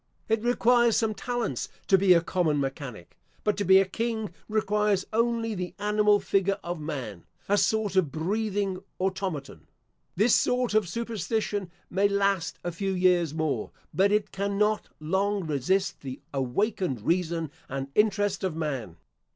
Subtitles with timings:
[0.27, 5.05] It requires some talents to be a common mechanic; but to be a king requires
[5.13, 9.67] only the animal figure of man a sort of breathing automaton.
[10.15, 16.01] This sort of superstition may last a few years more, but it cannot long resist
[16.01, 18.97] the awakened reason and interest of man.